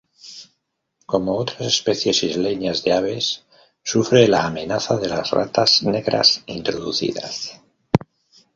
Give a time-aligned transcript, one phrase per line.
[1.05, 3.45] Como otras especies isleñas de aves
[3.83, 7.61] sufre la amenaza de las ratas negras introducidas.